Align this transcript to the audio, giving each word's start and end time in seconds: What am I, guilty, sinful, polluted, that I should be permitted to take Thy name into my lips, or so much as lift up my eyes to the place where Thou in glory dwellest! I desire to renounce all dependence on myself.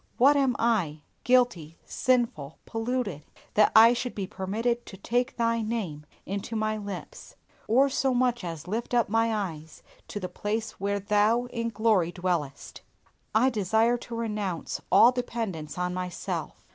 What 0.17 0.35
am 0.35 0.55
I, 0.57 1.01
guilty, 1.23 1.77
sinful, 1.85 2.57
polluted, 2.65 3.23
that 3.53 3.71
I 3.75 3.93
should 3.93 4.15
be 4.15 4.25
permitted 4.25 4.83
to 4.87 4.97
take 4.97 5.37
Thy 5.37 5.61
name 5.61 6.07
into 6.25 6.55
my 6.55 6.75
lips, 6.75 7.35
or 7.67 7.87
so 7.87 8.11
much 8.11 8.43
as 8.43 8.67
lift 8.67 8.95
up 8.95 9.09
my 9.09 9.31
eyes 9.31 9.83
to 10.07 10.19
the 10.19 10.27
place 10.27 10.71
where 10.79 10.99
Thou 10.99 11.45
in 11.53 11.69
glory 11.69 12.11
dwellest! 12.11 12.81
I 13.35 13.51
desire 13.51 13.97
to 13.97 14.15
renounce 14.15 14.81
all 14.91 15.11
dependence 15.11 15.77
on 15.77 15.93
myself. 15.93 16.65